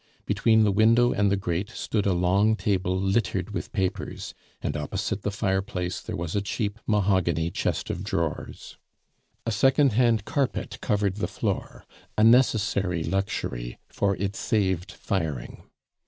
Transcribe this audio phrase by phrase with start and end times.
[0.25, 5.21] Between the window and the grate stood a long table littered with papers, and opposite
[5.21, 8.79] the fireplace there was a cheap mahogany chest of drawers.
[9.45, 11.85] A second hand carpet covered the floor
[12.17, 15.65] a necessary luxury, for it saved firing.